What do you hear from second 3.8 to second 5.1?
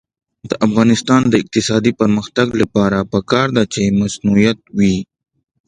مصونیت وي.